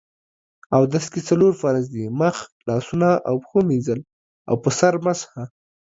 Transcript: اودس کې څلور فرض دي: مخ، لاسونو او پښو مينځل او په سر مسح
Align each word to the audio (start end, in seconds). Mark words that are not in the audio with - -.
اودس 0.75 1.05
کې 1.13 1.21
څلور 1.29 1.51
فرض 1.61 1.83
دي: 1.93 2.05
مخ، 2.19 2.37
لاسونو 2.67 3.11
او 3.27 3.35
پښو 3.43 3.59
مينځل 3.69 3.99
او 4.49 4.55
په 4.63 4.69
سر 4.79 4.93
مسح 5.05 5.31